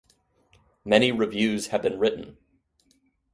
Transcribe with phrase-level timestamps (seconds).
[0.83, 2.39] Many reviews have been written.